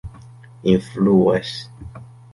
[0.73, 1.53] influas